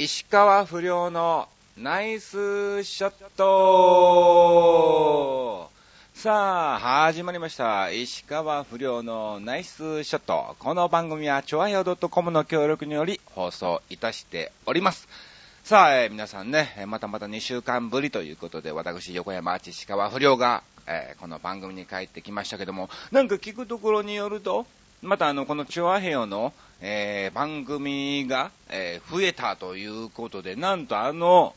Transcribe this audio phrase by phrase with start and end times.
[0.00, 4.88] 石川不良のナイスショット
[6.14, 7.90] さあ、始まりました。
[7.90, 10.54] 石川不良のナイスショット。
[10.60, 15.08] この番組は、ちょわよ .com の協力により放送いたしております。
[15.64, 24.64] さあ、えー皆さんね、またまた2週間ぶりということで、私、横山アーチ石川不良が、えーこの番組に帰ってきましたけども、なんか聞くところによると、
[25.02, 31.54] またあの、このチョアヘヨの、えー番組が、えー増えたということで、なんとあの、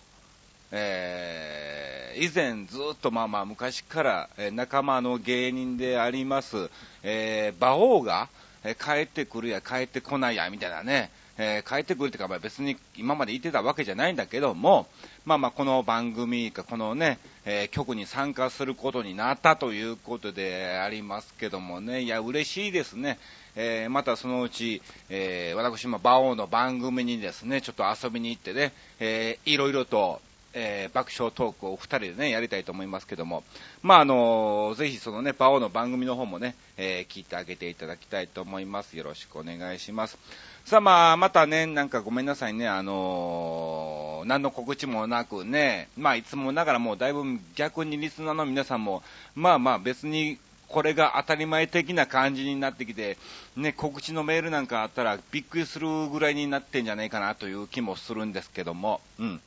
[0.71, 6.69] えー以前ずっとまあまあ昔から、え仲間の芸人であります、
[7.03, 8.27] え馬王が、
[8.63, 14.87] え帰ってくるや帰ってこないやみたいなね、え帰ってくるっていうか、別に今まで言ってたわけじゃないんだけども、
[15.25, 23.17] まあまあこの番組か、このね、え局に参加することになったということでありますけどもね、いや、嬉しいですね。
[23.55, 30.21] えーまたそのうち、えー私も馬王の番組にですね、ちょっと遊びに行ってね、えーいろいろと、
[30.53, 33.43] えー爆笑トークを二人でね、やりたいと思いますけども、
[33.81, 38.97] まあ、あのぜひそのね、馬王の番組の方もね、えー聞いてあげていただきたいと思います。
[38.97, 40.17] よろしくお願いします。
[40.65, 47.23] さあ、まあ、またね、なんかごめんなさいね、あのー何の告知もなくね、まあ、いつもながらもうだいぶ
[47.55, 49.01] 逆にリスナーの皆さんも、
[49.33, 50.37] まあまあ別に、
[50.71, 53.17] これが当たり前的な感じになってきて、
[53.55, 59.41] ね、告知のメールなんかあったらびっくりするぐらいになってんじゃないかなという気もするんですけども、うん。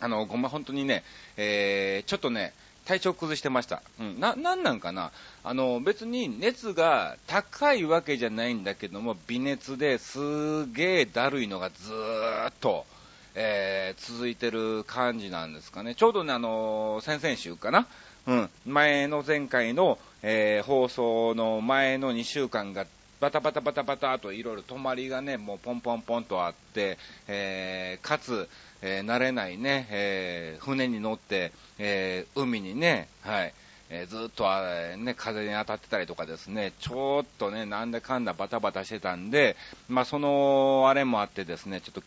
[0.00, 1.02] あの、ごめん、本当にね、
[1.36, 2.52] えー、ちょっとね、
[2.86, 3.82] 体調崩してました。
[4.00, 4.20] うん。
[4.20, 5.10] な、なんなんかな
[5.44, 12.86] あの、別に熱が高いわけじゃないんだけども、微熱ですげえだるいのがずーっと、
[13.34, 15.94] えー、続いてる感じなんですかね。
[15.94, 17.86] ちょうどね、あの、先々週かな
[18.26, 18.50] うん。
[18.66, 22.86] 前の前回の、えー放送の前の2週間が
[23.20, 28.48] バタバタバタバタといろいろ泊まりがね、もうポンポンポンとあって、えーかつ、
[28.82, 33.52] えー慣れないね、えー船に乗って、え海にね、はい、
[33.90, 39.56] えずっと、あね、風に当たってたりとかですね、ちょっとね、なんだかんだバタバタしてたんで、
[39.88, 42.02] まあ、その、あれもあってですね、ちょっと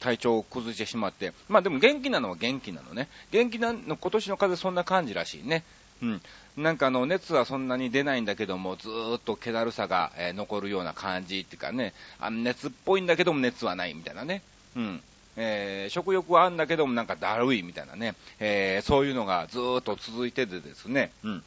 [0.00, 3.08] 体調を崩してしまって、まあでも元気なのは元気なのね。
[3.30, 5.64] 元気なの、今年の風そんな感じらしいね。
[6.02, 6.22] うん。
[6.56, 14.42] なんかあの、熱はそんなに出ないんだけども、ずっと気だるさが、え残るような感じっていうかね、あの熱っぽいんだけども熱はないみたいなね。
[14.76, 15.00] うん。
[15.36, 21.42] えー食欲はあるんだけどもなんかだるいみたいなね、えーそういうのがずっと続いててですね、うん。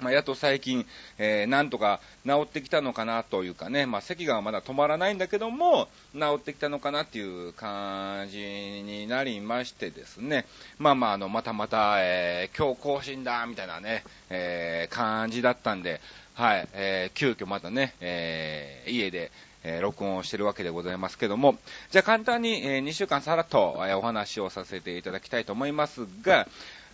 [0.00, 0.86] まあ、やっと最近、
[1.18, 10.46] えーなんとか治ってきたのかなというかね、まあ、咳がまだ止まらないんだけども、治ってきたのかなっていう感じになりましてですね、
[10.78, 16.00] まあまあ、あの、またまた、えー今日更新だ、みたいなね、えー感じだったんで、
[16.34, 19.32] はい、えー急遽またね、えー家で、
[19.64, 21.56] えー録音をしてるわけでございますけども、
[21.90, 26.46] じゃあ簡単に、え2週間さらっと、えーお話をさせていただきたいと思いますが、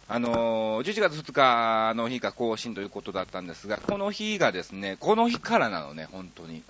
[0.06, 6.62] あのー11月2日の日が更新ということだったんですが、この日がですね、この日からなのね、本当に。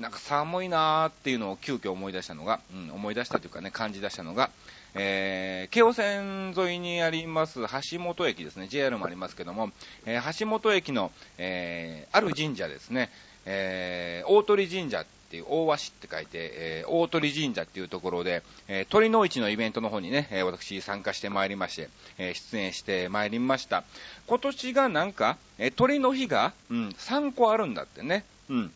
[0.00, 4.50] なんか寒いなーっていうのを急遽思い出したのが、うん、思い出したというかね、感じ出したのが、
[4.94, 9.70] えー、京王線沿いにあります橋本駅ですね、JR もありますけども、
[10.06, 13.10] えー橋本駅の、えー、ある神社ですね、
[13.44, 21.88] えー、大鳥神社っていう、大和市って書いて、えー、大鳥神社っていうところで、えー、鳥の市のイベントの方にね、え私参加してまいりまして、
[22.18, 23.82] え出演してまいりました。
[24.26, 28.24] 今年がなんか、え鳥の日が、うん、3個あるんだってね。
[28.50, 28.72] うん。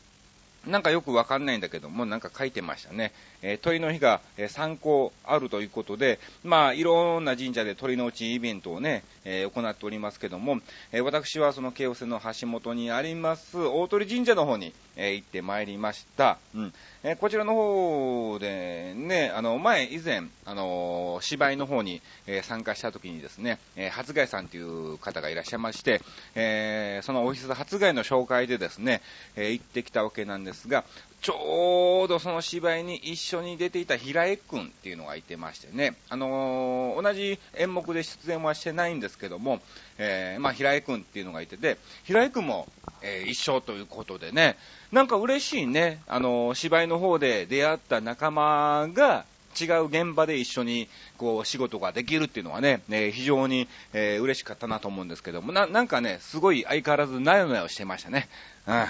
[0.66, 3.12] なんかよくわかんないんだけども、なんか書いてましたね。
[3.42, 10.60] え鳥の日が、えー3個あるということで、まあ、いろんな神社で鳥の内イベントをね、え行っておりますけども、
[10.92, 16.38] え私はその京王線の橋本にあります大鳥神社の方に、え行ってまいりました。
[16.54, 16.74] うん。
[17.02, 26.00] えこちらの方でね、あの、前、以前、あの芝居の方に、え参加した時にですね、えー初貝さんという方がいらっしゃいまして、
[26.34, 29.02] えそのオフィス初貝の紹介でですね、
[29.36, 30.84] え行ってきたわけなんですが、
[31.26, 39.58] ちょうどその芝居に一緒に出ていた平江くんっていうのがいてましてね、あのー同じ演目で出演はしてないんですけども、
[39.98, 42.68] えーまあ、平江くんっていうのがいてて、平江くんも、
[43.02, 44.56] えー一緒ということでね、
[44.92, 49.24] なんか嬉しいね、あの芝居の方で出会った仲間が、
[49.60, 50.86] 違う現場で一緒に
[51.16, 58.28] こう仕事ができるっていうのはね、えー非常に、えー嬉しかったなと思うんですけども、ななんかね、すごい相変わらずなよなよしてましたね。
[58.68, 58.86] うん。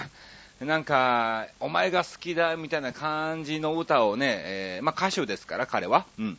[0.60, 6.06] なんか、お前が好きだみたいな感じの歌をね、えーまあ歌手ですから彼は。
[6.18, 6.38] うん。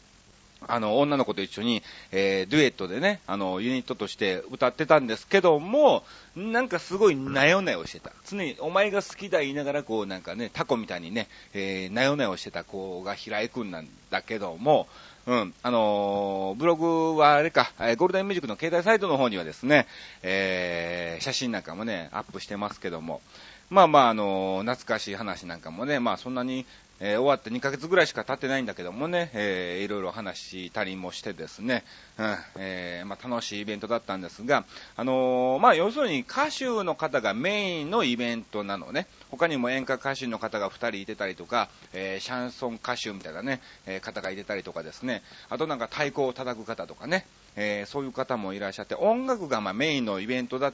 [0.65, 6.03] あの、女の子と一緒に、えー、デュエットでね、あの、ユニットとして歌ってたんですけども、
[6.35, 8.11] なんかすごいなよなよしてた。
[8.25, 14.87] 常に、お前が好きだ言いながら、こう、なんかね、タコみたいにね、えー、なよなよしてた子が平井くんなんだけども、
[15.27, 19.85] うん、あのー、ブログはあれか、え、ゴールデンミュージックの携帯サイトの方にはですね、
[20.23, 23.21] えー、写真なんかもね、アップしてますけども、
[23.69, 26.65] まあまあ、あの、懐かしい話なんかもね、まあそんなに、
[26.99, 31.83] えー、終わって2ヶ月ぐらいしか経ってないんだけどもね、えー、いろいろ話したりもしてですね、
[32.17, 34.65] うんえー、まあ、楽しいイベントだったんですが、
[34.95, 47.25] あのー、まあ、要するに歌手の方がメインのイベントなのね、他にも演歌歌手の方が2人いてたりとか、えシャンソン歌手みたいなね、え方がいてたりとかですね、あとなんか太鼓を叩く方とかね、
[47.55, 50.73] えそういう方もいらっしゃって、音楽がまメインのイベントだっ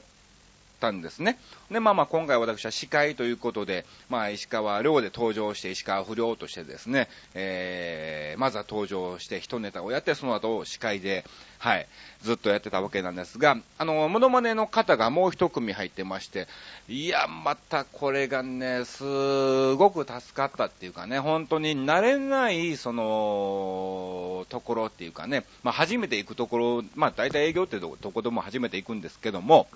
[0.80, 1.38] たんですね。
[1.70, 11.24] で、まあまあ今回私は司会ということで、まあ石川亮で登場して石川不良としてですね、えー、まずは登場して一ネタをやって、その後司会で、
[11.58, 11.86] はい、
[12.22, 16.46] ずっとやってたわけなんですが、あの、モノマネの方がもう一組入ってまして、
[16.88, 29.66] いや、またこれがね、すごく助かったっていうかね、本当に慣れない、その、ところっていうかね、まあ初めて行くところ、まあ大体営業ってどこでも初めて行くんですけども、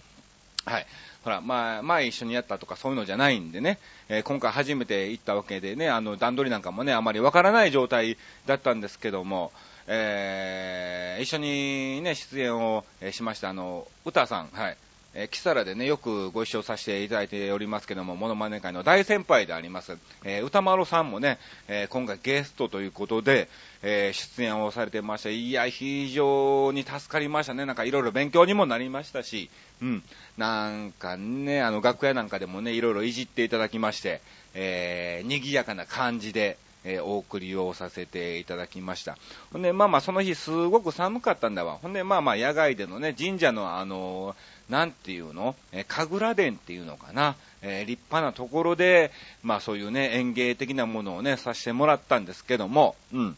[0.69, 0.87] はい。
[1.25, 3.79] ほら、まあ、前一緒にやったとかそういうのじゃないんでね、
[4.09, 8.17] えー、今回初めて行ったわけでね、あの、段取りなんかもね、あまりわからない状態
[8.47, 9.53] だったんですけども、
[9.87, 14.77] えー、一緒にね、出演をしました、あの、歌さん、はい。
[15.15, 23.49] えー、キサラでね、よくご一緒させていただいておりますけども、モノマネ界の大先輩であります、えー、歌丸さんもね、えー、今回ゲストということで、
[23.83, 27.65] えー、出演をされてまして、いや、非常に助かりましたね。
[27.65, 29.49] なんかいろいろ勉強にもなりましたし、
[29.81, 30.03] うん。
[30.37, 34.21] なんかね、あの、楽屋なんかでもね、いろいろいじっていただきまして、
[34.55, 39.19] えー、賑やかな感じで、えー、お送りをさせていただきました。
[39.53, 41.79] ほんで、まあまあ、その日すごく寒かったんだわ。
[41.83, 44.37] ほんで、まあまあ、野外でのね、神社のあの
[44.69, 47.35] なんていうの、え、神楽殿っていうのかな？
[47.63, 49.11] えー、立派なところで、
[49.43, 53.37] まあそういうね、園芸的なものをね、させてもらったんですけども、うん。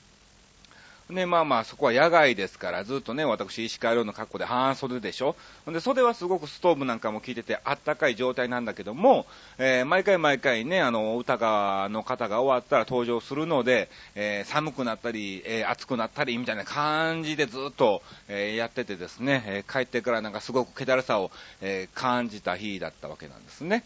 [1.10, 5.36] ね、まあまあ、そこは野外ですから、ずっとね、私、石川遼の格好で半袖でしょ。
[5.66, 9.26] で、袖はすごくストーブなんかも効いてて、あったかい状態なんだけども、
[9.58, 21.30] えー、毎回毎回ね、あの、歌が、の方が終わったら登場するので、えー、寒くなったり、えー、暑くなったり、みたいな感じでずっと、えやっててですね、え帰ってからなんかすごく気だるさを、
[21.60, 23.84] え感じた日だったわけなんですね。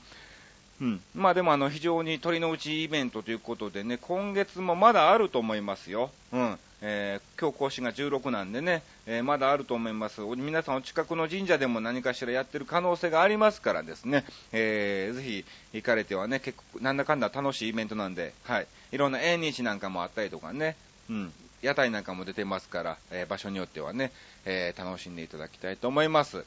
[0.85, 1.01] うん。
[1.15, 6.11] まあでもあの、非常に鳥の内イベントということでね、今月もまだあると思いますよ。
[6.31, 6.59] うん。
[6.83, 10.21] えー、今日更新が16なんでね、えー、まだあると思います。
[10.21, 18.67] 皆さんお近くの神社でも何かしらやってる可能性がありますからですね、えー、ぜひ行かれてはね、結構、なんだかんだ楽しいイベントなんで、はい。
[18.93, 20.77] いろんな縁日なんかもあったりとかね、
[21.09, 21.33] うん。
[21.63, 24.13] 屋台なんかも出てますから、えー、場所によってはね、
[24.45, 26.45] え、楽しんでいただきたいと思います。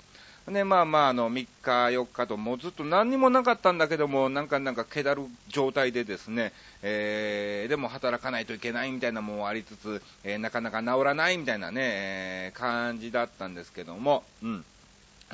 [0.51, 14.65] ね、まあまあ、あの、3日、4日と、もうずっと何にもなかったんだけども、なんかなんか、けだる状態でですね、えー、でも働かないといけないみたいなもんありつつ、えー、なかなか治らないみたいなね、えー、感じだったんですけども、うん。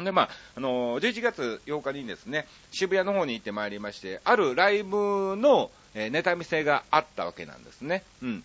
[0.04, 8.04] で、まあ、あの11月8日にですね、渋谷の方に行ってまいりまして、あるライブの、えネタ見せがあったわけなんですね。
[8.24, 8.44] うん。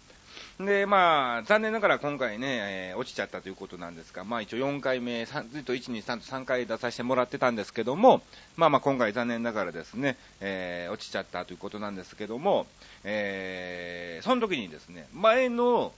[0.60, 8.22] で、まあ、残念ながら今回ね、えー、落ちちゃったということなんですが、まあ一応4回目、ずっと1、2、3と3回出させてもらってたんですけども、
[8.56, 12.66] まあまあ今回残念ながらですね、えー、落ちちゃったということなんですけども、
[13.04, 15.92] えー、その時にですね、前の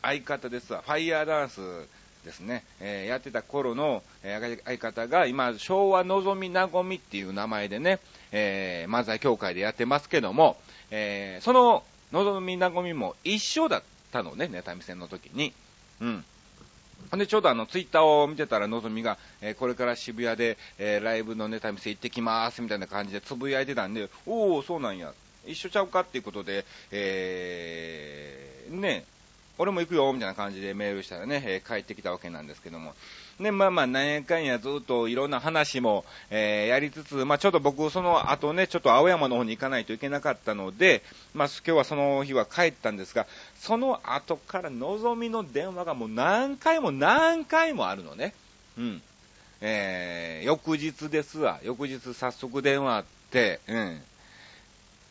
[0.00, 1.60] 相方ですわ、ファイヤーダンス
[2.24, 7.98] ですね、えー、やってた頃の、相方が今、昭和のぞみなごみっていう名前でね、
[8.32, 10.56] えー、漫才協会でやってますけども、
[10.90, 13.95] えー、そののぞみなごみも一緒だった。
[14.16, 15.52] たのね、ネタ見せの時に。
[16.00, 16.24] うん。
[17.10, 25.12] ほんで、ちょうどあの、ツイッターを見てたら、のぞみが、えー、これから渋谷で、えー、ライブのネタ見せ行ってきます、みたいな感じでつぶやいてたんで、おー、そうなんや。
[25.46, 29.04] 一緒ちゃうかっていうことで、えー、ね、
[29.58, 32.94] 俺も行くよ、みたいな感じでメールしたらね、えー、帰ってきたわけなんですけども。
[33.40, 41.02] で、まあまあ、なんやかんやずっといろんな話も、えー、やりつつ、まあちょっと僕、その後ね、ちょっと青山の方に行かないといけなかったので、
[41.34, 43.26] まあ今日はその日は帰ったんですが、
[43.60, 48.34] その後からのぞみの電話がもう何回も何回もあるのね。
[48.78, 49.02] うん。
[49.60, 51.60] えー、翌日ですわ。
[51.62, 54.00] 翌日早速電話あって、うん。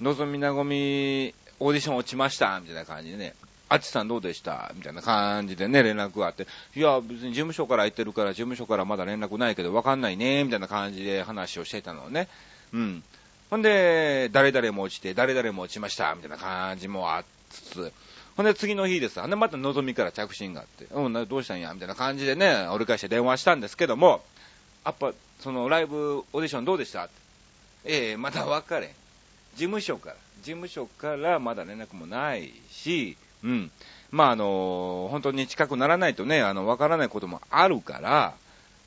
[0.02, 3.34] のぞみなごみ、オーディション落ちました、みたいな感じでね。
[3.68, 4.72] あっちさんどうでした？
[4.75, 12.28] みたいな感じでね、連絡があって、いや、別に事務所から行ってるから、事務所からまだ連絡ないけど、わかんないね、みたいな感じで話をしてたのね。
[12.74, 13.04] うん。
[13.50, 17.94] ほんで、誰々も落ちて、誰々も落ちました、みたいな感じもあっつつ、
[18.38, 19.20] ほんで次の日です。
[19.20, 21.74] ほんでまた望みから着信があって、うん、どうしたんや？
[21.74, 24.22] みたいな感じでね、折り返して電話したんですけども、
[24.86, 27.10] やっぱ、そのライブオーディションどうでした？
[27.86, 28.89] ええー、まだ分かれん。
[28.89, 28.96] 事
[29.58, 33.72] 務所から、事務所からまだ連絡もないし、うん。
[34.12, 38.34] まあ、あの、本当に近くならないとね、あの、分からないこともあるから、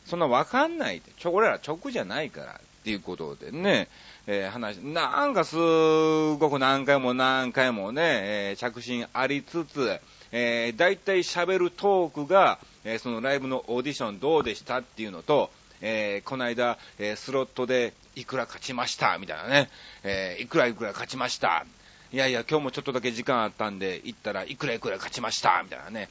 [0.05, 3.89] そんな分かんないって、ちょ、俺ら直じゃないからっていうことでね、
[4.31, 9.99] えー、話、なんかすごく何回も何回もね、えー、着信ありつつ、
[10.33, 19.71] えー、大体喋るトークが、えー、そのライブのオーディションどうでしたっていうのと、えー、この間、え、スロットでいくら勝ちました、みたいなね、
[20.05, 21.65] え、いくらいくら勝ちました。
[22.13, 26.11] いやいや、今日もちょっとだけ時間あったんで、行ったらいくらいくら勝ちました、みたいなね。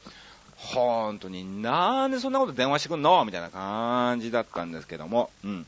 [0.56, 5.66] 本当に、なんでそんなこと電話してくんのみたいな感じだったんですけども、うん。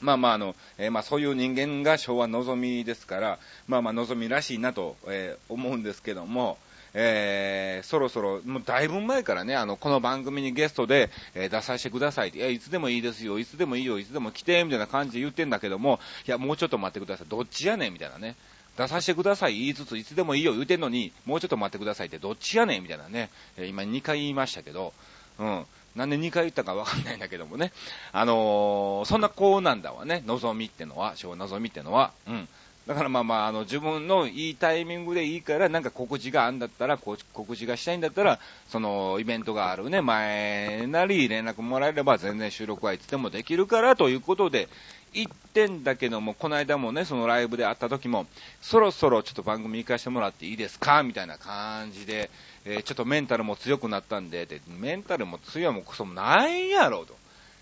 [0.00, 6.58] まあまあ、あの、えー、まあそういう人間が昭和のぞみですから、まあまあのぞみらしいなと、えー、思うんですけども、
[6.98, 12.28] えー、そろそろ、もうだいぶ前からね、あの、この番組にゲストで、えー、出させてください。
[12.28, 18.34] って、いや、いつでもいいですよ、いつでもいいよ、いつでも来て、みたいな感じで言ってんだけども、いや、もうちょっと待ってください、どっちやねん、みたいなね。
[18.78, 19.58] 出させてください。
[19.58, 20.52] 言いつつ、いつでもいいよ。
[20.52, 22.82] 言うてんのに、もうちょっと待ってくださいってどっちやねん。
[22.82, 24.92] みたいなね、え、今2回言いましたけど、
[25.38, 25.66] うん。
[25.96, 27.72] なんで2回言ったかわかんないんだけどもね。
[28.12, 30.22] あのー、そんなこうなんだわね。
[30.26, 32.12] 望みってのは、小望みってのは。
[32.28, 32.48] うん。
[32.86, 38.38] だからまあまあ、あの、自分のいいタイミングでいいから、なんか告知があんだったら、告知がしたいんだったら、
[38.68, 44.68] その、イベントがあるね、前なり連絡もらえれば全然収録はいつでもできるから、ということで、
[45.16, 48.26] 言ってんだけども、この間もね、そのライブで会った時も、
[48.60, 51.02] そろそろちょっと番組行かせてもらっていいですか？
[51.02, 52.30] みたいな感じで、
[52.64, 57.16] えー、ちょっとメンタルも強くなったんで、で、メンタルも強いもクソもないやろ、と。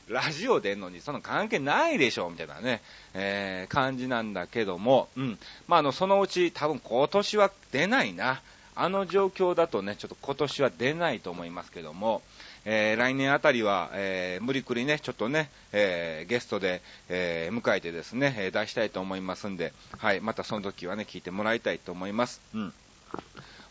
[0.09, 2.83] ラジオ出んのにその関係ないでしょ、みたいなね、
[3.15, 5.39] えー、感じなんだけども、うん。
[5.67, 8.43] まあ、あの、そのうち多分今年は出ないな。
[8.77, 12.23] あの状況だとね、ちょっと今年は出ないと思いますけども、
[12.65, 22.41] えー、来年あたりは、えー、無理くりね、ちょっとね、えー、ゲストで、え迎えてですね、え出したいと思いますんで、はい、またその時はね、聞いてもらいたいと思います。
[22.55, 22.73] うん。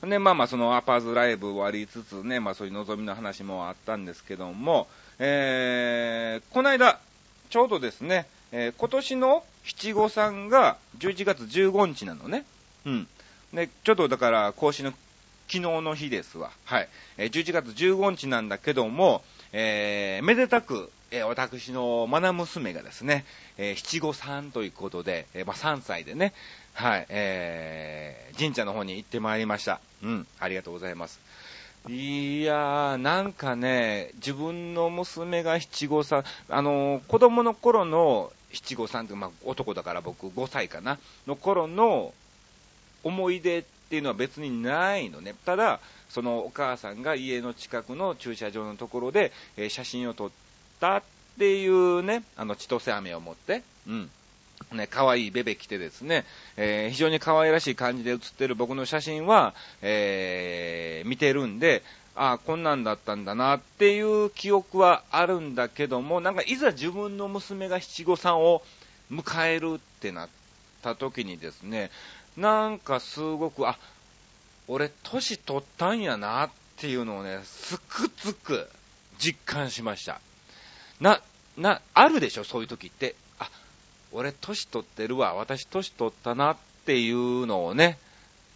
[0.09, 4.87] で、まあまあ、そのアパーズライブ終わりつつね、まあそういう望みの話もあったんですけども、
[5.19, 6.99] えー、この間、
[7.49, 12.45] ちょうどですね、えー、今年の七五三が11月15日なのね。
[12.85, 13.07] うん。
[13.53, 14.93] で、ちょっとだから、更新の
[15.47, 16.51] 昨日の日ですわ。
[16.65, 16.89] はい。
[17.17, 23.25] えー、11月15日なんだけども、えー、めでたく、えー、私の愛娘がですね、
[23.57, 26.33] え、七五三ということで、え、まあ、3歳でね、
[26.73, 29.79] はい、えー、神社の方に行ってまいりました。
[30.01, 31.19] うん、ありがとうございます。
[31.87, 40.97] いやー、なんかね、自分の娘が七五三、あのー、子供の頃の七五三って、まあ、男だから僕5歳かな、
[41.27, 42.13] の頃の
[43.03, 45.35] 思い出っていうのは別にないのね。
[45.45, 50.31] ただ、そのお母さんが家の近くの駐車場のところで、えー、写真を撮っ
[50.79, 51.03] たっ
[51.37, 54.09] ていうね、あの、千歳飴を持って、うん。
[54.71, 56.25] ね、可愛いベベ着てですね、
[56.57, 61.83] えー、非常に可愛らしい感じで写ってる僕の写真は、えー、見てるんで、
[62.15, 68.63] ああ、こんなんだったんだなっていう記憶はあるんだけども、なんかいざ自分の娘が七五三を
[69.11, 70.29] 迎えるってなっ
[70.81, 71.91] た時にですね、
[72.37, 73.77] なんかすごく、あ、
[74.67, 78.69] 俺年取ったんやなっていうのをね、つくづく
[79.19, 80.19] 実感しました。
[80.99, 81.21] な、
[81.57, 83.15] な、あるでしょ、そういう時って。
[83.39, 83.49] あ
[84.11, 87.97] 俺年取ってるわ、私年取ったなっていうのをね、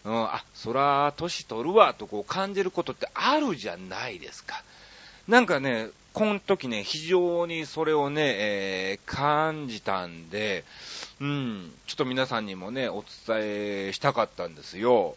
[0.03, 4.63] うん、あ、そら、年取るわ、とこう感じることってあるじゃないですか。
[5.27, 10.63] なんかね、この時ね、非常にそれをね、えー、感じたんで、
[11.21, 15.15] うん、ちょっと皆さんにもね、お伝えしたかったんですよ。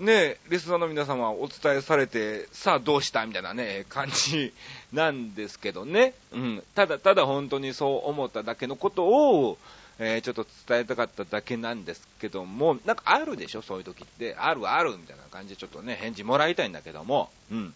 [0.00, 4.52] ね、リスナーの皆様お伝えされて、さあどうしたみたいなね、感じ
[4.92, 6.12] なんですけどね。
[6.32, 6.64] うん。
[6.74, 9.58] ただただ本当にそう思っただけのことを、
[10.00, 14.34] えー、ちょっと伝えたかっただけなんですけども、なんかあるでしょそういう時って。
[14.34, 17.74] あるあるみたいな感じでちょっとね、返事もらいたいんだけども、うん。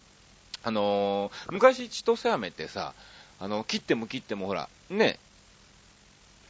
[0.63, 2.95] あのー、昔千歳飴ってさ、
[3.39, 5.19] あの、切っても切ってもほら、ね、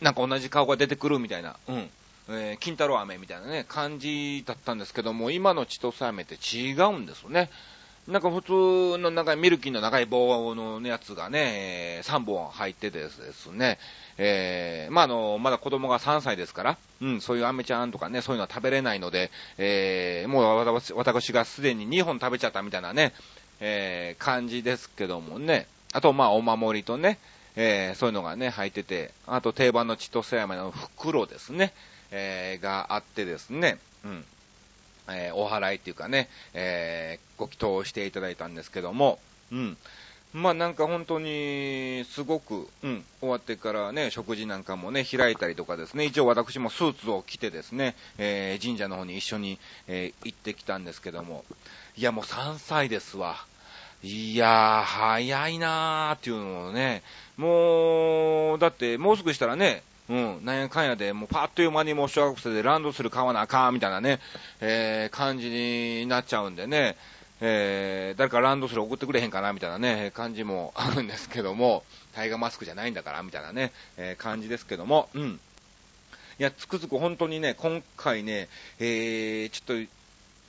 [0.01, 1.91] なんか同じ顔が出てくるみたいな、うん。
[2.29, 7.51] えー、金太郎飴みたいなね、感じだったんですけども、今の千歳飴って違うんですよね。
[8.09, 13.79] なんか普通の長いミルキーの長い棒のやつがね、3本入っててですね、
[14.17, 23.13] えー、まあ、あの、まだ子供が3歳ですから、うん、そういう飴ちゃんとかね、そういうのは食べれないので、えー、もう私私がすでに2本食べちゃったみたいなね、
[23.61, 27.19] えー、感じですけどもね、あと、まあ、お守りとね、
[27.57, 31.73] えー、そういうのがね、入ってて、あと定番の千歳飴の袋ですね。
[32.11, 34.25] えー、があってですね、うん。
[35.09, 39.19] えー、お払いっていうかね、え、ご祈祷していただいたんですけども、
[39.51, 39.77] うん。
[40.33, 51.45] まあなんか本当に、すごく、うん、終わってからね、食事なんかもね、開いたりとかですね、一応私もスーツを着てですね、え、神社の方に一緒に、え、行ってきたんですけども、
[51.97, 53.45] いやもう3歳ですわ。
[54.03, 57.03] いやー、早いなーっていうのをね、
[57.37, 64.19] もう、だってもうすぐしたらね、うん、なんやかんやで、もうパッという間にもう小学生でランドセル買わなあかんみたいなね、
[64.61, 66.97] えー、感じになっちゃうんでね、
[67.43, 75.41] えー、誰かランドセル送ってくれへんかなみたいなね、感じもあるんですけども、タイガーマスクじゃないんだからみたいなね、えー、感じですけども、うん。
[76.39, 79.91] いや、つくづく本当にね、今回ね、えー、ちょっと、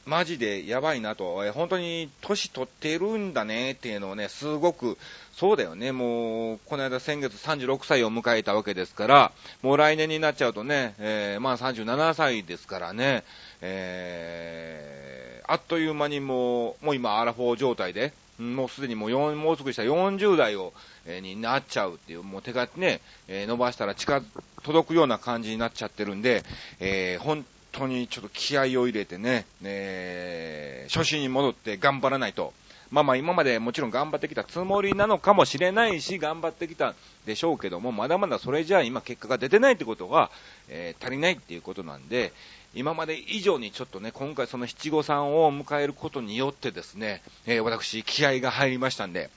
[0.05, 4.97] マジでやばいなと、え、本当に年取ってるんだねっていうのをね、すごく、
[5.33, 9.31] そうだよね、もう、この間先月36歳を迎えたわけですから、
[9.61, 13.23] もう来年になっちゃうとね、えー、まあ37歳ですからね、
[13.61, 20.73] えー、あっという間にもう、もう今アラフォー状態で、もうすでにもう4、もうすぐした40代を、
[21.05, 24.23] えー、になっちゃうっていう、もう手がね、えー、伸ばしたら近、
[24.63, 26.43] 届くような感じになっちゃってるんで、
[26.79, 32.53] えー、本当にちょっと気合を入れてね、え、初心に戻って頑張らないと。
[32.91, 36.93] まあまあ今までもちろん頑張ってきたつもりなのかもしれないし、頑張ってきた
[37.25, 40.29] でしょうけども、まだまだそれじゃあ今結果が出てないってことは、
[40.67, 42.33] えー、足りないっていうことなんで、
[42.73, 49.29] 今まで以上にちょっとね、今回その七五三を迎えることによってですね、えー、私気合が入りましたんで、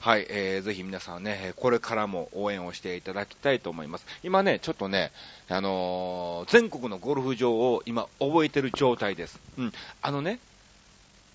[0.00, 4.06] はい、えー、ぜひ皆さんね、これからも応援をしていただきたいと思います。
[4.22, 5.12] 今ね、ちょっとね、
[5.50, 9.38] あのー、全国のゴルフ場を今覚えてる状態です。
[9.58, 9.72] うん。
[10.00, 10.38] あのね、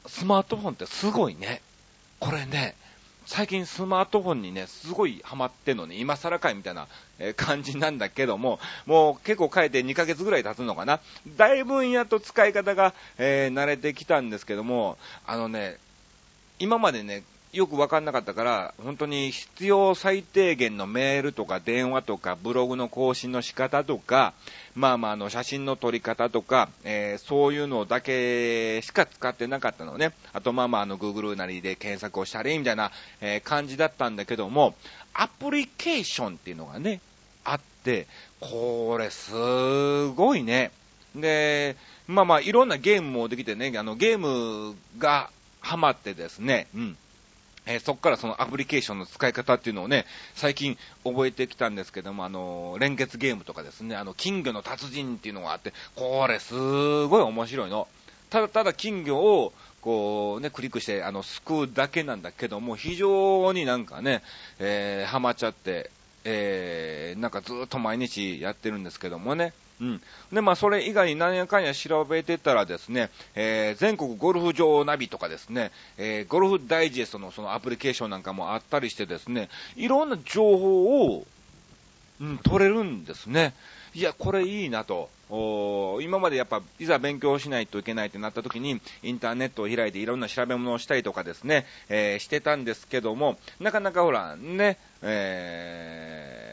[0.07, 1.61] スマートフォンってすごいね。
[2.19, 2.73] これね、
[3.27, 6.87] 最近スマートフォンにね、すごいハマってんのね、今更かいみたいな
[7.35, 11.01] 感じなんだけども、もう結構変えて2ヶ月ぐらい経つのかな。
[11.37, 15.77] だいぶやっと使い方が、えー、慣れてきたんですけども、あのね、
[16.57, 17.21] 今までね、
[17.55, 24.33] よくわかんなかったから、本当に必要最低限のメールとか電話とかブログの更新の仕方とか、
[24.75, 30.11] まあまああの写真の撮り方とか、えー、そういうのだけしか使ってなかったのね。
[30.33, 34.75] あとまあまああの Google なりで検索をしたりみたいな、えー、感じだったんだけども、
[35.13, 36.99] アプリケーションっていうのがね、
[37.45, 38.07] あって、
[38.41, 39.31] これす
[40.07, 40.71] ごいね。
[41.15, 45.29] で、まあまあいろんなゲームもできてね、あのゲームが
[45.61, 46.97] ハマってですね、うん。
[47.65, 56.53] えー、そこからそのアプリケーションの使い方っていうのをね、最近覚えてきたんですけども、あのー、連結ゲームとかですね、あの、金魚の達人っていうのがあって、これす
[57.05, 57.87] ごい面白いの。
[58.29, 64.23] ただただ金魚を、こうね、クリックして、あの、救うだけなんだけども、非常になんかね、
[64.59, 65.91] えー、ハマっちゃって、
[66.23, 69.53] えー、なんかずっと毎日やってるんですけどもね。
[69.81, 70.01] うん。
[70.31, 81.25] で、まあ、それ以外に何やかんや調べてたらですね、えー、全国ゴルフ場ナビとかですね、えー、ゴルフダイジェストのそのアプリケーションなんかもあったりしてですね、いろんな情報を、
[82.21, 83.53] うん、取れるんですね。
[83.93, 85.09] いや、これいいなと。
[85.29, 96.44] お今までやっぱ、いざ勉強しないといけないってなった時に、インターネットを開いていろんな調べ物をしたりとかですね、えー、してたんですけども、なかなかほら、ね、えー、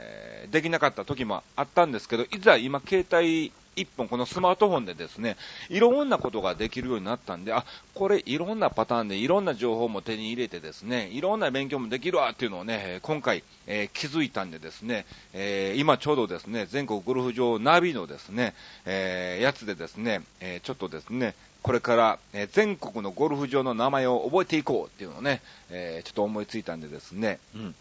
[0.52, 5.36] できなかった時もあったんですけど、いざ今携帯一本このスマートフォンでですね、
[5.70, 27.74] いろんなことができるようになったんで、あ、これいろんなパターンでいろんな情報も手に入れてですね、いろんな勉強もできるわっていうのをね、今回、えー、気づいたんでですね、えー、今ちょうどですね、全国ゴルフ場ナビのですね、えー、やつでですね、えちょっとですね、これから、え全国のゴルフ場の名前を覚えていこうっていうのをね、えちょっと思いついたんでですね、うん。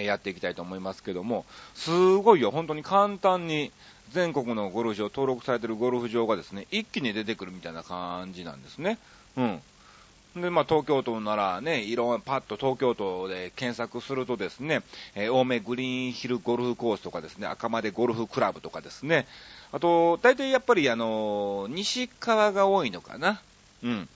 [0.00, 3.72] えやっていきたいと思いますけども、すごいよ、本当に簡単に
[4.12, 8.98] 全国のゴルフ場、登録されてるゴルフ場がですね、一気に出てくるみたいな感じなんですね。
[9.36, 9.60] うん。
[10.36, 14.82] で、まあ、東京都ならね、いろんな、パッと東京都で検索するとですね、
[15.14, 19.26] えー、青梅グリーンヒルゴルフコースとかですね、赤間でゴルフクラブとかですね、
[19.72, 23.40] あと、大体やっぱりあのー、西側が多いのかな。
[23.82, 24.08] うん。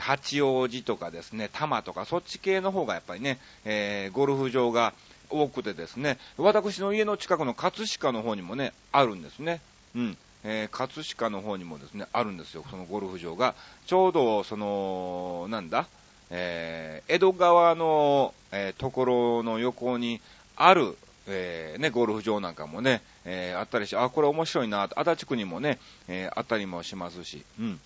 [0.00, 4.92] 八王子とかですね、多摩とか、そっち系の方がやっぱりね、えー、ゴルフ場が
[5.30, 9.60] 多くてですね、私の家の近くの葛飾の方にもね、あるんですね。
[9.94, 10.16] うん。
[10.44, 13.54] えー、葛飾の方にもですね、あるんですよ、そのゴルフ場が。
[13.86, 15.86] ちょうど、その、なんだ、
[16.30, 20.20] えー、江戸川の、えー、ところの横に
[20.56, 27.80] ある、えー、ね、ゴルフ場なんかもね、えー、あったりして、あ、これ面白いな、足立区にもね、えー、あったりもしますし、うん。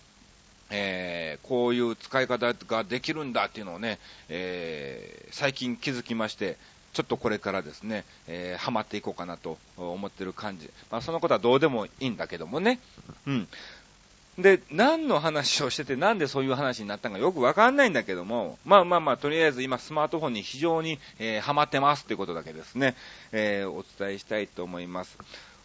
[0.74, 6.57] えー、こういう使い方ができるんだっていうのをね、えー、最近気づきまして、
[6.92, 10.70] ちょっとこれからですね、えー、ハマっていこうかなと思ってる感じ。
[10.90, 12.78] まあ、そのことはどうでもいいんだけどもね。
[13.26, 13.48] うん。
[14.38, 22.94] で、何の話をしてて、なんでそういう話になったのかよくわかんないんだけども、まあまあまあ、とりあえず今スマートフォンに非常に、えー、ハマってますっていうことだけですね、
[23.33, 25.18] えー、お伝えしたいと思います。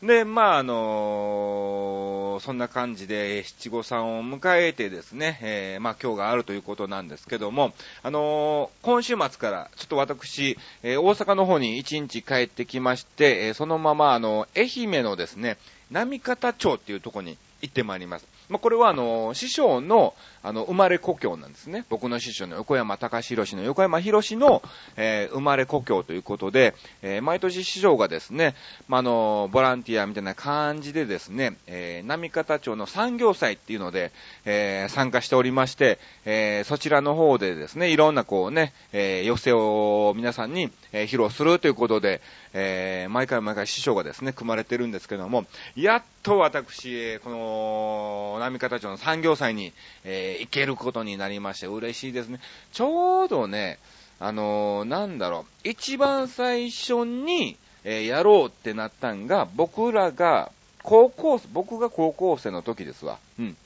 [0.03, 15.57] で、まあ、あのー、そんな感じで七五三を迎えてですね、えー、まあ、今日があるということなんですけども、あのー、今週末からちょっと私、え大阪の方に一日帰ってきまして、えそのまま、あの、愛媛のですね、
[15.89, 18.37] 波方町っていうところに行ってまいります。
[18.49, 21.86] まあ、これはあの、師匠の、あの、生まれ故郷なんですね。
[21.89, 24.62] 僕の師匠の横山隆弘の横山博の、
[24.95, 28.55] えー、生まれ故郷ということで、えー、毎年師匠がですね、
[28.88, 34.13] まあ、の、ボランティアみたいな感じでですね、えー、波方町の産業祭っていうので、
[34.45, 42.21] え、参加しておりまして、え、そちらの方でですね、いろんなこうね、え、寄せを皆さんに、え、披露するということで、
[42.60, 52.39] えー、毎回毎回師匠がですね、組まれてるんですけども、やっと私、この、波方町の産業祭に、えー、行けることになりまして、嬉しいですね。
[52.72, 53.78] ちょうどね、
[54.20, 63.20] あのー、なんだろう、一番最初に、えー、やろうってなったんが、僕らが、高校、僕が高校生の時ですわ。
[63.38, 63.58] うん。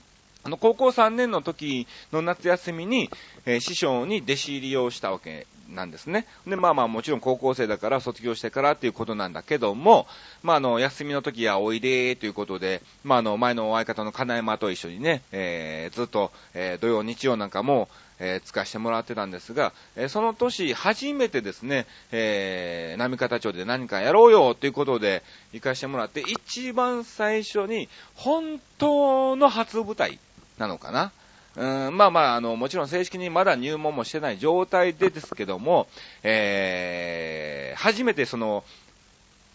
[0.44, 3.10] あの、高校3年の時の夏休みに、
[3.46, 6.26] えー、師匠に弟子入りをしたわけなんですね。
[6.46, 10.08] で、まあまあもちろん高校生だから卒業してからっていうことなんだけども、
[10.44, 30.20] まああの、休みの時はおいでということで、まああの、前の相方の金山と一緒にね、えー、ずっと、えー、土曜日曜なんかも、えー、使わせてもらってたんですが、えー、その年初めてですね、えー、波方町で何かやろうよということで行かせてもらって、一番最初に本当の初舞台
[30.60, 31.12] なのかな
[31.60, 35.88] んまあまあ、あの、もちろん正式にまだ入門もしてない状態でですけども、
[36.24, 38.64] えー、初めてその、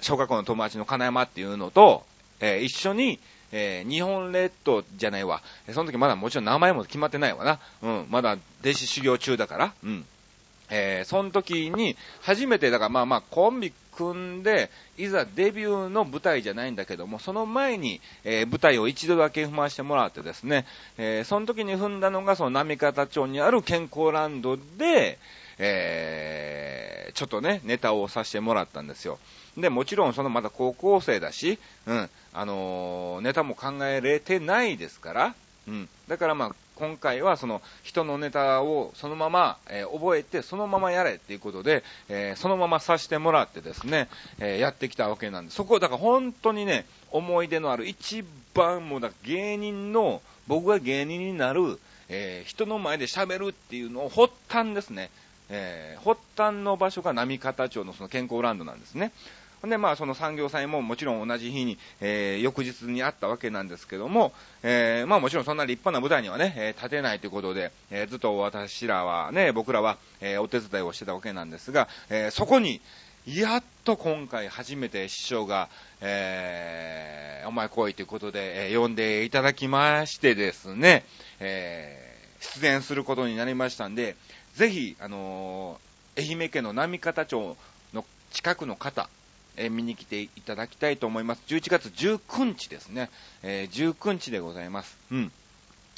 [0.00, 2.04] 小学校の友達の金山っていうのと、
[2.40, 3.18] えー、一緒に、
[3.52, 5.40] えー、日本列島じゃないわ。
[5.72, 7.60] その時まだもちろん名前も決まってないわな。
[7.82, 9.72] うん、まだ弟子修行中だから。
[9.82, 10.04] うん。
[10.70, 20.66] えー、その時に、初めて、だからまあまあ、コンビ組んで、いざデビューの舞台じゃないんだけども、その前に、えー、舞台を一度だけ踏ましてもらってですね、
[20.98, 25.18] えー、その時に踏んだのが、その波方町にある健康ランドで、
[25.58, 29.18] えー、ちょっとね、ネタをさせてもらったんですよ。
[29.56, 35.34] で、もちろんそのまだ高校生だし、うん、あの、ネタも考えれてないですから、
[35.66, 35.88] うん。
[36.08, 44.08] だからまあ、今回はその人のネタをそのまま、えー、覚えてそのままやれっていうことで、えー、そのままさせてもらってですね、
[44.38, 45.56] えー、やってきたわけなんです。
[45.56, 55.10] そこ、だから本当にね、思い出のある一番もうだ芸人の、僕が芸人になる、え人の前で喋るっていうのを発端ですね。
[55.48, 59.12] え発端の場所が波方町のその健康ランドなんですね。
[59.64, 72.80] で、まあ、その産業祭ももちろん同じ日に、えー、翌日にあったわけなんですけども、えー、まあもちろんそんな立派な舞台にはね、えー、立てないということで、えー、ずっと私らはね、僕らは、えー、お手伝いをしてたわけなんですが、えー、そこに、
[73.26, 75.68] やっと今回初めて師匠が、
[76.00, 81.04] えー、お前来いということで、えー、呼んでいただきましてですね、
[81.40, 84.14] えー、出演することになりましたんで、
[84.54, 87.56] ぜひ、あのー、愛媛県の波方町
[87.92, 89.08] の近くの方、
[89.56, 91.42] え見に来ていただきたいと思います。
[91.48, 93.10] 11月19日ですね。
[93.42, 94.96] えー、19日でございます。
[95.10, 95.32] うん。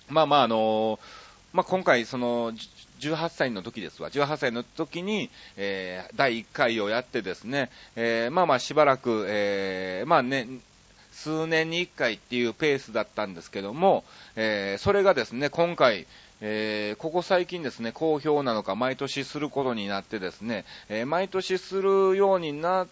[0.09, 0.99] まあまあ、あのー、
[1.53, 2.53] まあ、今回、その、
[3.01, 4.11] 18歳の時ですわ。
[4.11, 10.49] 18歳の時に、えー、第1回をやってですね、えー、まあまあしばらく、えー、まあね、
[11.13, 14.05] 数年に1回っていうペースだったんですけども、
[14.37, 16.07] えー、それがですね、今回、
[16.41, 22.89] えー、ここ最近ですね、好評なのか毎年することになってですね、えー、毎年するようになっ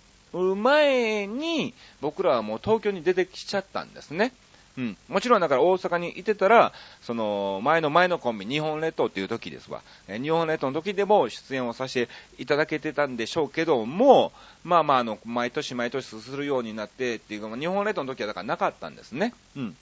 [0.56, 4.32] 前に、僕らはもう東京に出てきちゃったんですね。
[4.78, 4.96] うん。
[5.08, 9.80] もちろんだから大阪にいてたら、その、前の前のコンビ、日本列島っていう時ですわ。
[10.06, 14.32] え日本列島の時でも出演をさせていただけてたんでしょうけども、
[14.64, 19.32] まあまあ、あの、毎年毎年するようになってっていうか、日本列島の時はだからなかったんですね。
[19.56, 19.76] うん。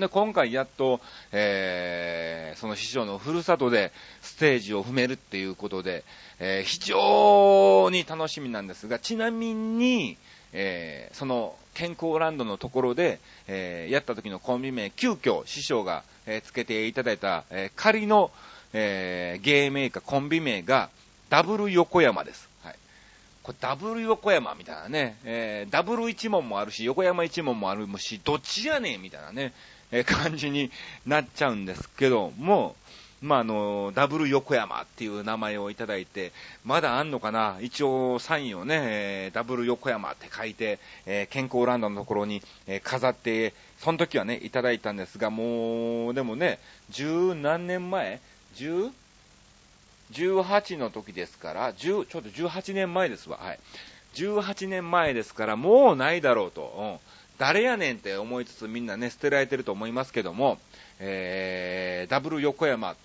[0.00, 1.00] で、今回やっと、
[1.32, 6.04] えー、その師匠のふるさとでステージを踏めるっていうことで、
[6.38, 10.16] えー、非常に楽しみなんですが、ちなみに、
[10.52, 18.30] えー、その健康ランドのところで、えー、やった時のコンビ名、急遽師匠が、えー、つけていただいた、え、仮の、
[18.72, 20.90] えー、芸名かコンビ名が、
[21.30, 22.48] ダブル横山です。
[22.64, 22.74] はい。
[23.42, 29.52] これダブル横山みたいなね、え、ダブル一問もあるし、横山一問もあるし、どっちやねんみたいなね、
[29.92, 30.70] え、感じに
[31.06, 32.76] なっちゃうんですけども、
[33.20, 36.32] まあ、あの、ダブル横山っていう名前をいただいて、
[36.64, 37.58] まだあんのかな？
[37.60, 48.20] 一応サインをね、ダブル横山って書いて、え、健康ランドのところに、え、飾って、その時はね、いただいたんですが、もう、でもね、十何年前？
[48.54, 48.90] 十
[50.12, 53.38] ？18の時ですから、10、ちょっと18年前ですわ。
[53.38, 53.58] はい。
[54.14, 56.72] 18年前ですから、もうないだろうと。
[56.78, 57.17] うん。
[57.38, 60.58] 誰やねんって思いつつみんなね、捨てられてると思いますけども、
[60.98, 62.96] えー、ダブル横山、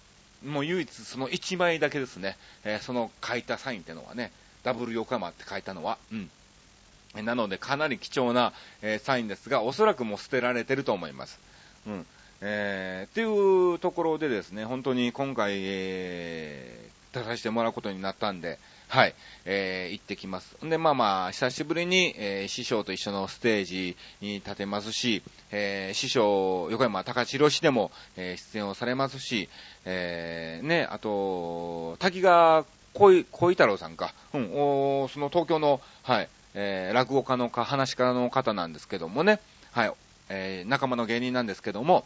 [0.43, 4.31] もう唯一その1枚だけですね、えー、その書いたサインってのはね、
[4.63, 6.29] ダブル横山って書いたのは、うん。
[7.25, 11.39] なので、かなり貴重な、えー、サインですが、おそらくもう捨てられてると思います。
[11.85, 12.05] うん。
[12.41, 18.57] えー、っていうところでですね、本当に今回、えー、出させてもらうことになったんで、
[18.93, 20.55] はい、えー、行ってきます。
[20.61, 29.49] で、まあまあ、久しぶりに、えー、師匠と一緒のステージに立てますし、えー、師匠、横山隆弘氏でも、えー、出演をされますし、
[29.85, 39.39] えー、ね、あと、滝川小小太郎さんか、うん、おその東京の、はい、えー、落語家のか、話し家の方なんですけどもね、
[39.71, 39.93] はい、
[40.29, 42.05] えー、仲間の芸人なんですけども、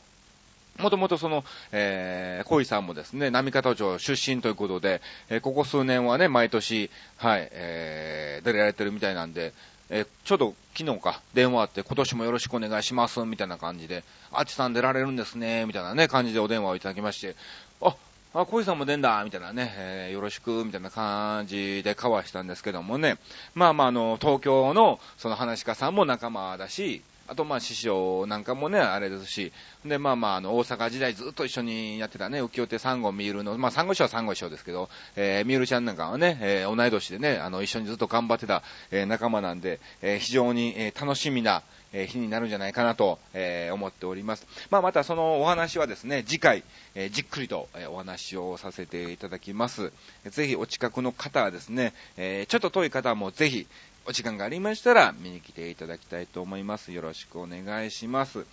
[0.79, 9.53] もともとその、えー、小井さんもですね、波方町出身ということで、えー、ここ数年はね、毎年、はい、えー、出られてるみたいなんで、
[9.89, 17.35] えー、ちょうど昨日か、電話あって、今年もよろしくお願いします、みたいな感じで、あっちさん出られるんですね、みたいなね、感じでお電話をいただきまして、
[17.81, 17.95] あ、
[18.33, 23.17] あ、小井さんも出んだ、みたいなね、えー、よろしく、みたいな感じで交わしたんですけどもね、
[23.55, 29.51] まあまあ、あの、東京の、その話し家さんも仲間だし、あと、まあ、師匠なんかもね、あれですし、
[29.85, 44.47] で、まあまあ、あの、大阪時代ずっと一緒にやってたね、浮世手サンゴミールの、まあ、サンゴ師はサンゴ師匠ですけど、えー、ミールちゃんなんかはね、えー、同い年でね、あの、一緒にずっと頑張ってた、えー、仲間なんで、えー、非常に、えー、楽しみな、えー、日になるんじゃないかなと、えー、思っております。
[44.69, 46.63] まあ、またそのお話はですね、次回、
[46.95, 49.91] えー、じっくりと、えお話をさせていただきます。
[50.29, 53.67] ぜひお近くの方はですね、えちょっと遠い方もぜひ、
[54.09, 56.93] お時間がありましたら見に来ていただきたいと思います。
[56.93, 58.45] よろしくお願いします。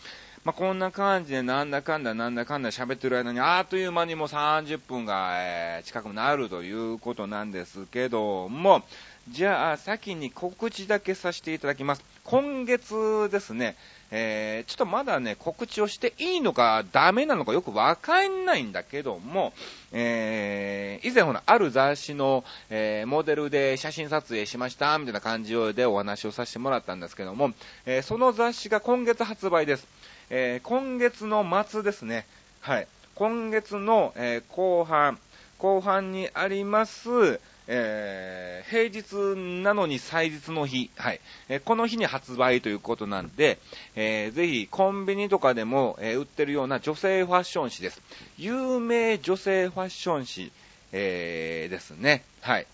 [0.45, 8.83] まあ、こんな感じでなんだかんだなんだかんだ喋ってる間にあっという間にもう30分が、え、近くなるということなんですけども、
[9.31, 12.05] じゃあ先に告知だけさせていただきます。
[12.25, 13.75] 今月ですね、
[14.11, 19.55] えー、ちょっとまだね、告知をしていいのかダメなのかよくわかんないんだけども、
[19.93, 27.53] えー、以前ほら、ある雑誌の、えー、モデルで写真撮影しました、みたいな感じでお話をさせてもらったんですけども、
[27.87, 29.87] えー、その雑誌が今月発売です。
[30.29, 32.27] えー、今月の末ですね。
[32.61, 32.87] はい。
[33.15, 35.19] 今月の、えー、後半、
[35.59, 43.59] 後半にあります、えー、平日なのに祭日の日、はい、えー、この日に発売ということなんで、
[43.97, 48.03] えー、ぜひコンビニとかでも、えー、売ってるような女性ファッション誌です。
[48.37, 50.53] 有名女性ファッション誌、
[50.93, 52.23] えー、ですね。
[52.43, 52.67] はい。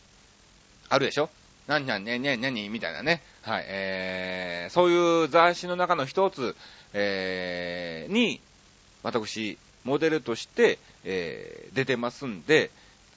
[0.89, 1.31] あるでしょ？
[1.69, 3.23] 何々ね、ね、何みたいなね。
[3.43, 3.65] はい。
[3.69, 6.57] えー、そういう雑誌の中の一つ、
[6.95, 8.41] えー、に、
[9.05, 12.71] 私、モデルとして、えー、出てますんで、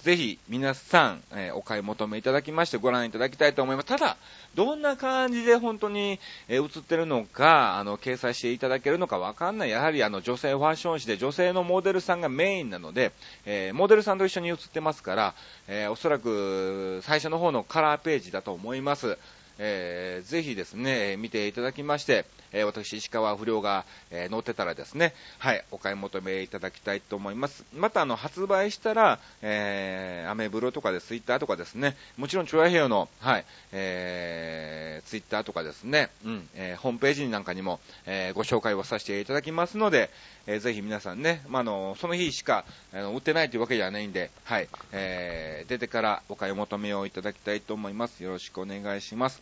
[0.04, 3.86] ぜひ皆さん、えー、お買い求めいただきましてご覧いただきたいと思います。
[3.86, 4.18] ただ、
[4.54, 9.70] どんな感じで本当に、えー、映ってるのか、あの、掲載していただけるのかわかんない。
[9.70, 13.14] やはりあの、女性ファッション誌で女性のモデルさんがメインなので、
[13.46, 15.36] えー、モデルさんと一緒に映ってますから、
[15.70, 19.18] えおそらく最初の方のカラーページだと思います。
[19.58, 27.66] えー、ぜひですね、見ていただきまして、え、私、石川不良が、えー、載ってたらですね、はい、お買い求めいただきたいと思います。
[27.74, 40.10] また、あの、発売したら、えー、アメブロとかで、ツイッターとかですね、もちろん、チョアヘヨの、はい、えー、ツイッターとかですね、うん、えー、ホームページなんかにも、えー、ご紹介をさせていただきますので、
[40.46, 48.24] えー、ぜひ皆さんね、まあ、の、その日しか、あの、売ってないというわけじゃないんで、はい、えー、出てからお買い求めをいただきたいと思います。
[48.24, 49.42] よろしくお願いします。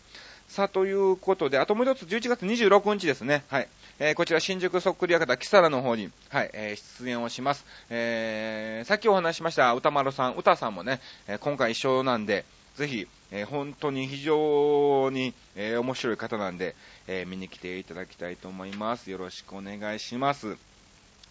[0.51, 3.45] さあ、ということで、あともう一つ、11月26日ですね。
[3.47, 3.69] はい。
[3.99, 7.65] えー、こちら、新宿そっくり館、キサラの方に、はい、えー、出演をします。
[7.89, 12.43] えー、さっきお話しました、歌丸さん、歌さんもね、えー、今回一緒なんで、
[12.75, 16.75] ぜひ、えー、本当に非常に、えー、面白い方なんで、
[17.07, 19.09] えー、見に来ていただきたいと思います。
[19.09, 20.57] よろしくお願いします。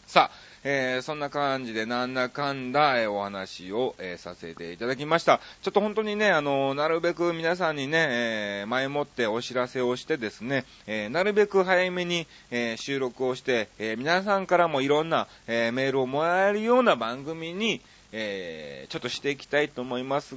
[0.07, 5.41] さあ、えー、そんな感じでなんだかんだ、えー、お話を、えー、させていただきました。
[5.63, 17.81] ちょっと本当にね、あのなるべく皆さんにね、え前もってお知らせをしてですね、えなるべく早めに、え収録をして、え皆さんからもいろんな、えメールをもらえるような番組に、
[18.13, 20.37] えちょっとしていきたいと思います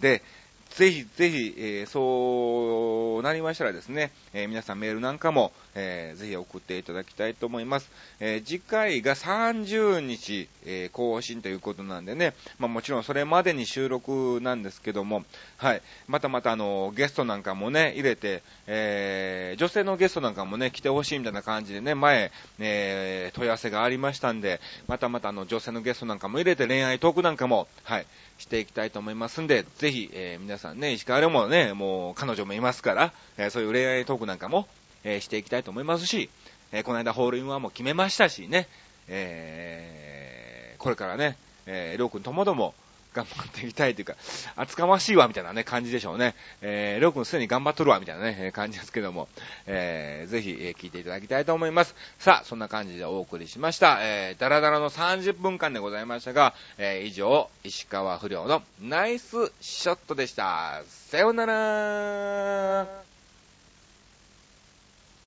[0.00, 0.22] で、
[0.70, 7.90] ぜひぜひ、え、そうなりましたらですね、えー、皆さんメールなんかも、えー、ぜひ送っていただきたいと思います。
[8.20, 15.24] えー、次回が30日、え、更新ということなんでね、まあもちろんそれまでに収録なんですけども、
[15.56, 15.82] はい。
[16.08, 28.06] またまたあの、ゲストなんかもね、入れて、えー、女性のゲストなんかもね、来てほしいみたいな感じでね、前、え、問い合わせがありましたんで、またまたあの、女性のゲストなんかも入れて恋愛トークなんかも、はい、
[28.38, 34.66] していきたいと思いますんで、ぜひ、え、皆さんね、石川でもね、もう彼女もいますから、え、そういう恋愛トークなんかも、
[35.04, 36.30] えー、していきたいと思いますし、
[36.72, 38.68] えー、この間ホールインワンも決めましたしね、
[39.08, 42.74] えー、これからね、えー、りょうくんともども、
[43.14, 44.16] 頑張っていきたいというか、
[44.56, 46.34] 厚かましいわ、みたいなね、感じでしょうね。
[46.60, 49.28] えー、りょうくんすでに頑張っとるわ、みたいなね、感じですけども、
[49.66, 51.94] えー、ぜひ、えー、聞いていただきたいと思います。
[52.18, 53.98] さあ、そんな感じでお送りしました。
[54.00, 60.82] えー、ダラダラの30分間でございましたが、えー、以上、石川不良のナイスショットでした。
[60.88, 63.03] さようなら